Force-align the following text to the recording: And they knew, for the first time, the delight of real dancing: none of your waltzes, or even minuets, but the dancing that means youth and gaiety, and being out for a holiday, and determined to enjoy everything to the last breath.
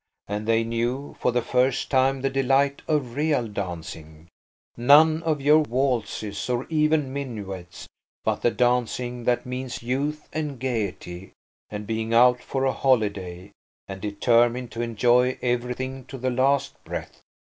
And 0.27 0.47
they 0.47 0.63
knew, 0.63 1.15
for 1.19 1.31
the 1.31 1.43
first 1.43 1.91
time, 1.91 2.21
the 2.21 2.29
delight 2.31 2.81
of 2.87 3.15
real 3.15 3.47
dancing: 3.47 4.29
none 4.75 5.21
of 5.21 5.41
your 5.41 5.59
waltzes, 5.59 6.49
or 6.49 6.65
even 6.71 7.13
minuets, 7.13 7.87
but 8.25 8.41
the 8.41 8.49
dancing 8.49 9.25
that 9.25 9.45
means 9.45 9.83
youth 9.83 10.27
and 10.33 10.59
gaiety, 10.59 11.33
and 11.69 11.85
being 11.85 12.15
out 12.15 12.41
for 12.41 12.65
a 12.65 12.73
holiday, 12.73 13.51
and 13.87 14.01
determined 14.01 14.71
to 14.71 14.81
enjoy 14.81 15.37
everything 15.39 16.05
to 16.05 16.17
the 16.17 16.31
last 16.31 16.83
breath. 16.83 17.21